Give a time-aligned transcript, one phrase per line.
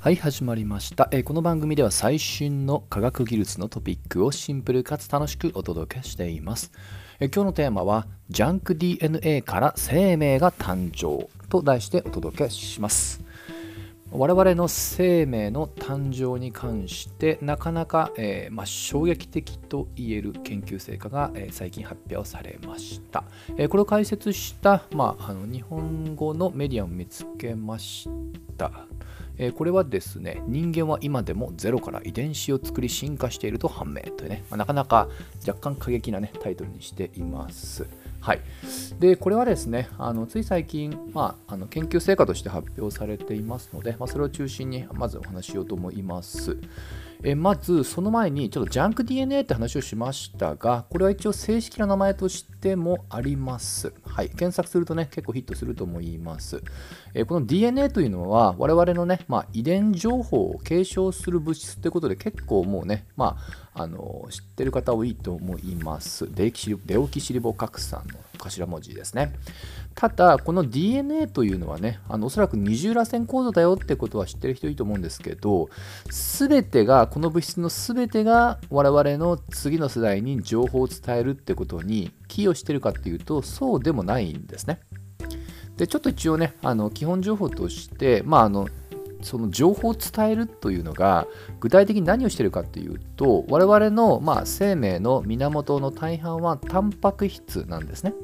[0.00, 6.70] はい始まりました、えー、この番組では最新の科学技術のトピックをシンプルかつ楽しくお届けしています、
[7.18, 13.24] えー、今日のテーマはジャンク DNA から生命が誕生と題してお届けします。
[14.10, 23.24] 我々の生命の誕生に関してなかなか、えー、まあ、衝撃的と言える研究成果が、えー、最近発表されました、
[23.58, 28.08] えー、これを解説した、まあ、あの日本語のメディアを見つけまし
[28.56, 28.70] た。
[29.38, 35.08] えー、これはですね、人間は今でもゼロから遺伝子を作り進化していると判明というね、まあ、なかなか
[35.46, 37.86] 若干過激な、ね、タイトルにしています。
[38.20, 38.40] はい、
[38.98, 46.58] でこれはですねあのつい最近、まあ、あの研究成果として発表されていますので、まあ、それを中心にまずお話ししようと思います。
[47.24, 53.92] えまずその前にちょっとジャンク DNA って話をしましたがこれは一応正式な名前としてもあります。
[54.04, 56.62] はい、検索するとね結構ヒットすると思います。
[57.14, 63.36] えこの DNA というのは我々のね、まあ、遺伝情報を継承する物質ということで結構もうね、ま
[63.74, 66.28] あ、あの知ってる方多いと思います。
[66.32, 66.52] デ
[66.96, 69.34] オキシリボ核酸の頭文字ですね。
[69.98, 75.70] ただ、この DNA というのはね、あのおそらく二重らせん構造だよってことは知ってる人いいと思うんですけど、
[76.08, 84.80] すべてが、この物質のすべてが我々の次の世代に情報を伝えるってことに寄与してるかっていうと、そうでもないんですね。
[85.76, 88.68] で、ちょっと一応ね、あの基本情報として、まあ、あの
[89.22, 91.26] その情報を伝えるというのが
[91.60, 98.14] 具体的に何をしているかというと我々のまあ生命の源の大半はタンパク質なんですね。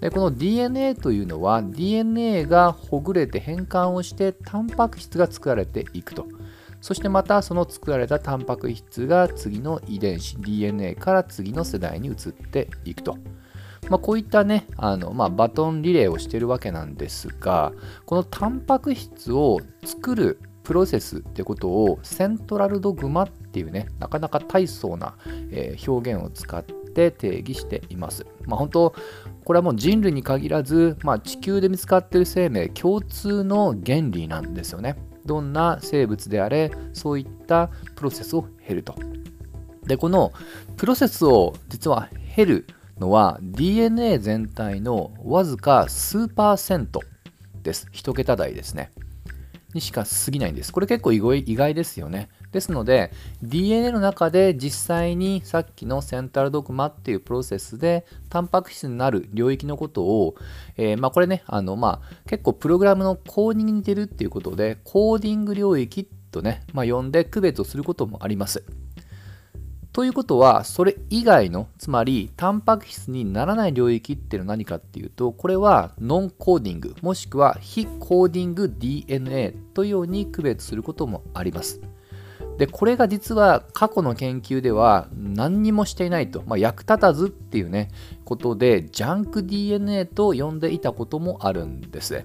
[0.00, 6.26] でこの DNA というのは DNA がほぐれて変換をしてタンパク質が作られていくと。
[6.80, 13.18] そしてまたその作られたタンパク質が次の遺伝子 DNA から次の世代に移っていくと。
[13.88, 17.72] まあ、こういったね、あのまあ、バトンリレーをしてるわけなんですが、
[18.04, 25.16] このタンパク質を作るプロセスってことをセントラルドグマっていうね、なかなか大層な、
[25.50, 28.26] え、表現を使って定義しています。
[28.44, 28.94] まあ、本当、
[29.44, 35.07] これはもう人類に限らず、まあ、地球で見つかっている生命共通の原理なんですよね。
[35.28, 38.96] どんな生物であれ、そういったプロセスを経ると。
[39.84, 40.32] で、この
[40.76, 42.66] プロセスを実は減る
[42.98, 47.02] のは DNA 全体のわずか数パーセント
[47.62, 47.86] です。
[47.92, 48.90] 1桁台ですね。
[49.74, 50.72] にしか過ぎないんです。
[50.72, 52.28] これ結構意外ですよね。
[52.52, 60.34] ですので DNA の中で実際にさっきのセンタルドグマっていうプロセスでタンパク質になる領域のことを、
[60.76, 68.64] えー、まあ、これねあの、まあ、結構プログラムのコーディングに似てるっていうことでコーディング領域とね、まあ、呼んで区別をすることもあります。
[69.98, 81.80] ということは、それ以外の、つまり、タンパク質にならない領域っていうのは何かっていうと、これはノンコーディング、もしくは非コーディング DNA というように区別することもあります。
[82.58, 87.88] で、これが実は過去の研究では何にもしていないと、まあ、役立たずっていうね、
[88.24, 92.24] ことで、ジャンク DNA と呼んでいたこともあるんです。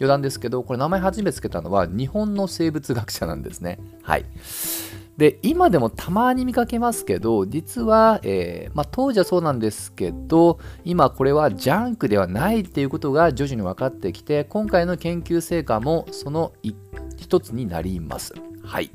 [0.00, 3.78] 余談ですけど、これ名前初めてつけたのは日本の生物学者なんですね。
[4.02, 4.24] はい。
[5.18, 16.52] で、今でもたまに見かけますけど、実は、えー、まあ、当時はそうなんですけど、今これはジャンクではないっていうことが徐々に分かってきて、今回の研究成果もその
[17.16, 18.32] 一つになります。
[18.62, 18.90] はい。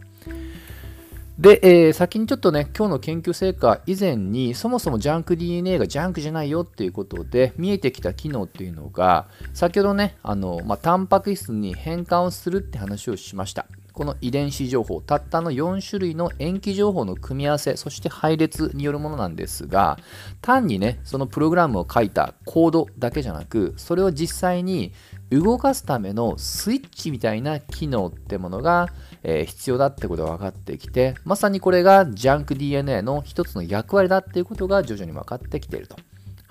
[1.39, 13.65] で、えー、先にちょっとね、今日の研究成果以前に、そもそもジャンク DNA がジャンクじゃないよっていうことで、見えてきた機能っていうのが、先ほどね、あの、まあ、タンパク質に変換をするって話をしました。
[13.93, 19.99] この遺伝子情報、たったの4種類の塩基情報の組み合わせ、そして配列によるものなんですが、
[20.41, 24.93] 単にね、そのプログラムを書いたコードだけじゃなく、それを実際に
[25.29, 28.89] 動かすためのスイッチみたいな機能ってものが、
[29.21, 35.97] えー、必要だってことが分かってきて、まさにこれがジャンク DNA の一つの役割だっていうことが徐々に分かってきていると。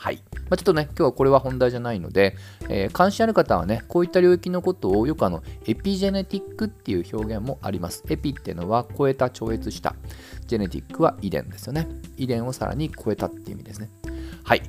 [0.03, 0.17] はい。
[0.17, 2.35] まあ、ちょっとね、今日はこれは本題じゃないので、
[2.69, 8.03] えー、関心ある方はね、こういった領域のことをよくあの、エピジェネティックっていう表現もあります。
[8.09, 9.95] エピっていうのは超えた、超越した。
[10.49, 11.87] ジェネティックは遺伝ですよね。
[12.17, 13.91] 遺伝をさらに超えたっていう意味ですね。
[14.45, 14.63] はい。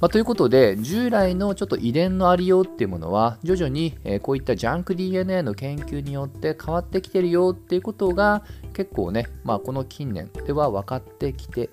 [0.00, 8.42] まあ、ということで、従来のちょっと遺伝のありようっていうものは、徐々に、えこういったジャンク DNA の研究によって変わってきてるよっていうことが、
[8.72, 11.70] 結構ね、まあ、この近年では分かってきて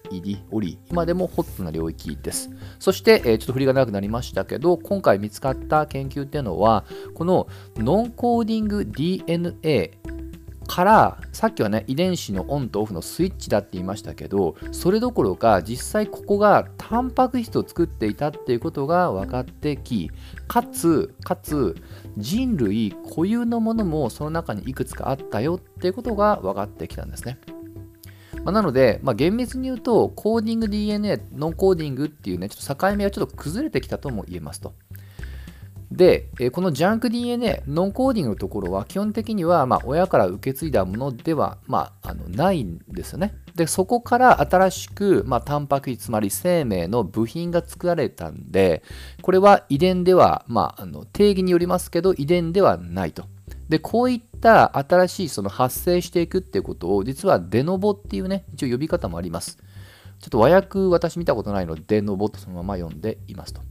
[0.51, 2.51] おり、今でもホットな領域です。
[2.80, 9.98] そして、えー、ちょっと振りが長くなりましたけど、今回見つかった研究っていうのは、このノンコーディング DNA
[10.67, 20.11] からさっきはね遺伝子のオンとオフのスイッチだって言いましたけどそれどころか実際ここがタンパク質を作っていたっていうことが分かってき
[20.47, 21.75] かつかつ
[22.17, 27.39] 人類固有のものもその中にいくつかあったよっていうことが分かってきたんですね。
[28.43, 34.73] まあ、なので、まあ、厳密に言うとコーディング DNA ノンコーディングっていうねちょっと境目がちょっと崩れてきたとも言えますと。
[35.97, 43.33] で、えこのジャンク DNA、ノンコーディングのところは基本的には、ま、親から受け継いだものでは、まあ、あのないんですよね。
[43.55, 48.83] で、そこから新しく、まあ、タンパク質、つまり生命の部品が作られたんで、
[49.23, 53.25] これは遺伝では、まあ、あの定義によりますけど、遺伝ではないと。
[53.67, 59.57] で、こういった新しいその発生していくっていうことを、実はデノボっていうね、一応呼び方もあります。
[60.19, 63.61] ちょっと和訳私見たことないので、デノボとそのまま読んでいますと。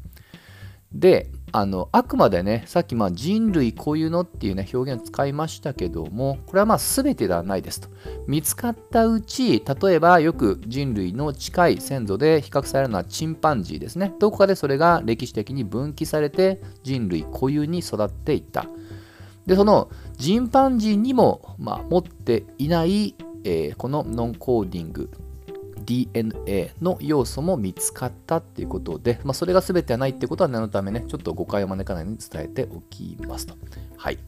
[0.98, 7.88] で、あのあくまでね、さっきまあ人類こういうのっていうね表現を使いましたけども、これはまあ全てではないですと。
[8.26, 14.14] 見つかったうち、例えばよく人類の近い先祖で比較されるのはチンパンジーですね。
[14.18, 18.66] どこかでそれが歴史的に分岐されて人類固有に育っていった。
[19.46, 23.14] で、そのチンパンジーにも、まあ、持っていない、
[23.44, 25.10] えー、このノンコーディング
[25.84, 33.54] DNA の要素も見つかったっていうことで、まあ、それが全てはないってことは念のためね、ちょっと誤解を招かないように伝えておきますと。
[33.96, 34.18] はい。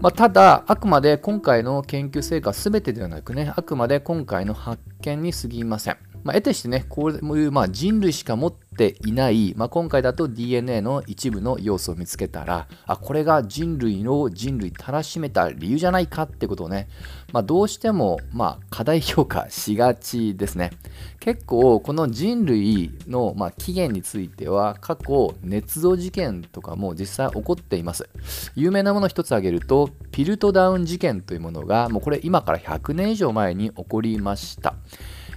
[0.00, 5.96] まあ、ただ、あくまで今回の研究成果全てではなくね、あくまで今回の発見に過ぎません。
[6.24, 16.88] まあ、得てしてね、こういうまあ人類しか持っていない、まあ、今回だと DNA の一部の要素を見つけたら、あ、これが人類の人類たらしめた理由じゃないかってことをね、
[17.32, 20.70] まあ、どうしても、まあ、過大評価しがちですね。
[21.20, 28.08] 結構、この人類の、まあ、起源については、過去、捏造事件とかも実際起こっています。
[28.54, 34.74] 有名なもの一つ挙げると、ピルトダウン事件というものが、もうこれ今から100年以上前に起こりました。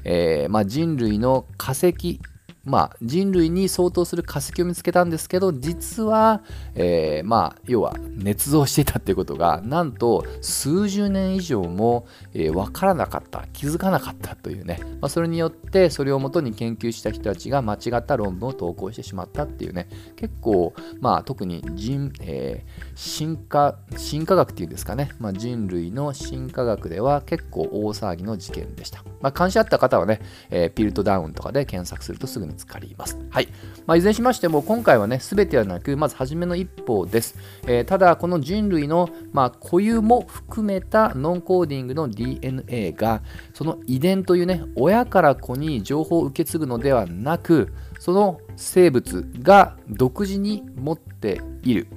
[0.04, 2.20] えー、まあ、人類の化石
[2.68, 6.42] まあ、人類に相当する化石を見つけたんですけど実は、
[6.76, 19.88] えー、まあ、要は捏造していたっていうことがなんと数十年以上も、えー、分からなかった気づかなかったというね、まあ、それによってそれをもとに研究した人たちが間違った論文を投稿してしまったっていうね。
[20.18, 33.18] 結構、まあ、特に人、えー、進化進化学っていうんですかね、まあ、人類の進化学では結構大騒ぎの事件でした、まあ、関心あった方はね、えー、ピルトダウンとかで検索するとすぐにつかります。
[33.30, 33.48] はい。
[33.86, 37.36] まあ、いずれにしましても、今回はね、すべてはなく、まず初めの一歩です。
[37.68, 43.22] えー、ただ、この人類の、まあ、固有も含めたノンコーディングの DNA が、
[43.54, 51.88] その遺伝というね、親から子に情報を受け継ぐのではなく、その生物が独自に持っている。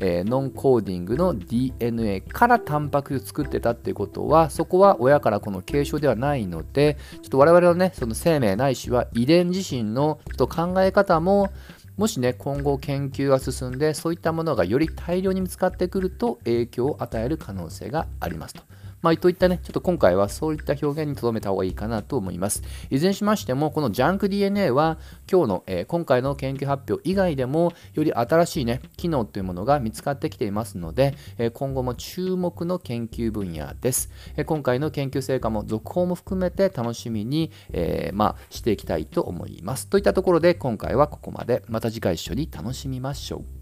[0.00, 11.50] えー、ノンコーディングの DNA からタンパク質を作ってたっていうことはそこは親からこの継承ではないのでちょっと我々のねその生命ないしは遺伝自身のちょっと考え方も
[11.96, 18.62] もしね今後研究が進んでそういったものがより大量に見つかってくると影響を与える可能性がありますと。
[19.02, 22.62] まあ、といったね、ちょっと今回はそういった表現に留めた方がいいかなと思います。
[22.90, 24.98] いずれにしましても、このジャンク DNA は
[25.30, 34.10] 今日の、えー、今回の研究発表以外でも、より新しいね、機能というものが見つかってきていますので、えー、今後も注目の研究分野です。
[34.36, 39.88] えー、今回の研究成果も続報も含めて楽しみに、えまあ、していきたいと思います。
[39.88, 41.62] といったところで今回はここまで。
[41.68, 43.55] また次回一緒に楽しみましょう。